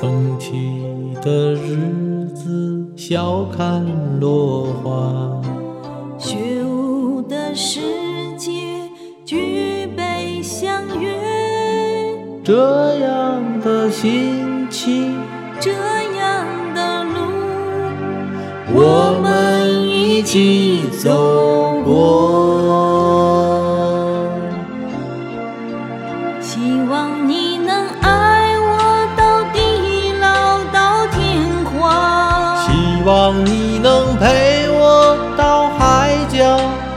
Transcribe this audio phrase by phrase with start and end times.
[0.00, 3.84] 风起的日子，笑看
[4.18, 5.42] 落花。
[6.16, 7.80] 雪舞的世
[8.38, 8.50] 界，
[9.26, 11.14] 举杯相约。
[12.42, 15.18] 这样的心情，
[15.60, 17.20] 这样的路，
[18.72, 21.69] 我们一起走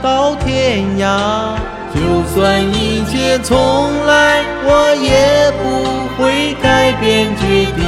[0.04, 1.56] 到天涯。
[1.94, 1.98] 就
[2.34, 3.56] 算一切重
[4.06, 5.64] 来，我也不
[6.18, 7.82] 会改变决定。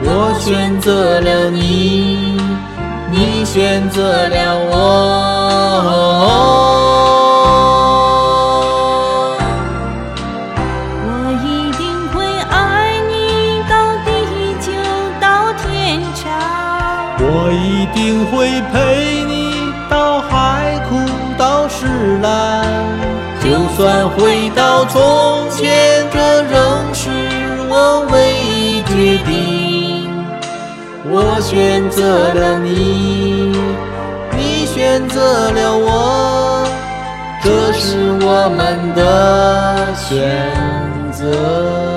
[0.00, 2.36] 我选择了你，
[3.12, 4.72] 你选择了我。
[11.06, 11.08] 我
[11.44, 12.58] 一定会爱
[13.08, 13.12] 你
[13.70, 13.72] 到
[14.04, 14.08] 地
[14.66, 14.66] 久
[15.20, 15.24] 到
[15.62, 15.62] 天
[16.16, 16.26] 长。
[17.20, 18.32] 我一定会
[18.72, 18.74] 陪
[19.26, 19.33] 你
[19.88, 20.98] 到海枯
[21.36, 22.64] 到石烂。
[23.42, 27.10] 就算回到从前，这仍是
[27.68, 30.08] 我唯一决定。
[31.06, 33.52] 我选择了你，
[34.32, 36.66] 你选择了我，
[37.42, 40.10] 这是我们的选
[41.12, 41.93] 择。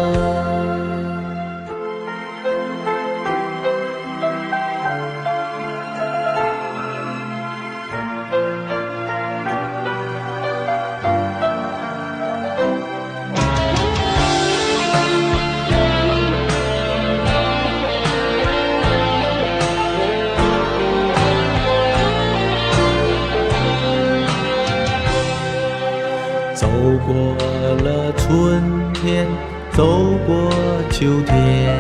[26.57, 26.67] 走
[27.05, 27.35] 过
[27.83, 29.27] 了春天，
[29.73, 29.85] 走
[30.25, 30.49] 过
[30.89, 31.79] 秋天，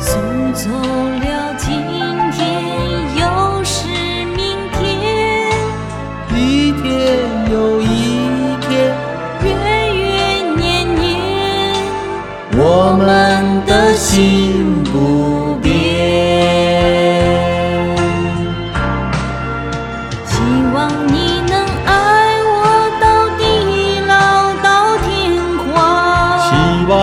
[0.00, 0.20] 送
[0.52, 1.70] 走了今
[2.32, 2.44] 天，
[3.20, 3.86] 又是
[4.34, 4.76] 明天。
[6.34, 6.82] 一天
[7.52, 7.86] 又一
[8.62, 8.68] 天，
[9.44, 9.46] 月
[9.94, 10.02] 月
[10.56, 10.66] 年
[10.96, 11.06] 年，
[12.56, 12.60] 我
[12.98, 14.67] 们的心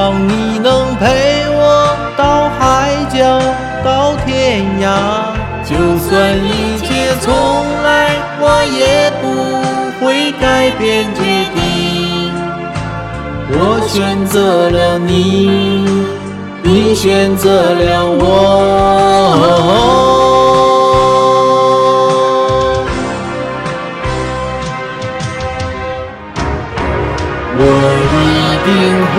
[0.05, 3.41] 望你能陪我到海角
[3.83, 4.85] 到天涯。
[5.63, 6.85] 就算一切
[7.21, 7.33] 重
[7.83, 8.43] 来，我
[8.77, 9.25] 也不
[10.05, 11.19] 会改变决
[11.55, 12.31] 定。
[13.49, 16.05] 我选择了你，
[16.61, 18.21] 你选择了我。
[27.57, 27.61] 我
[28.13, 28.15] 一
[28.65, 28.69] 定
[29.15, 29.17] 会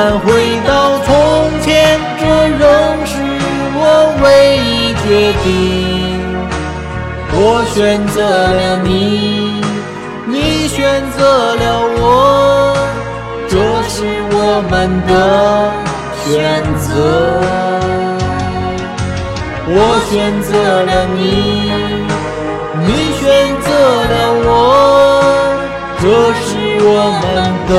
[0.00, 0.32] 就算回
[0.66, 1.12] 到从
[1.60, 2.64] 前，这仍
[3.04, 3.12] 是
[3.76, 3.84] 我
[4.22, 5.04] 唯一决
[5.44, 5.46] 定。
[7.32, 7.38] 我
[7.74, 9.60] 选择了你，
[10.24, 10.78] 你选
[11.18, 11.62] 择了
[11.98, 12.74] 我，
[13.46, 13.52] 这
[13.90, 13.94] 是
[14.32, 14.72] 我们
[15.06, 15.12] 的
[16.24, 16.32] 选
[16.78, 16.88] 择。
[19.68, 19.76] 我
[20.10, 20.48] 选择
[20.82, 21.20] 了你，
[22.86, 22.88] 你
[23.20, 23.22] 选
[23.60, 23.68] 择
[24.12, 24.14] 了
[24.46, 24.48] 我，
[26.00, 26.02] 这
[26.40, 26.48] 是
[26.88, 26.88] 我
[27.20, 27.28] 们
[27.68, 27.70] 的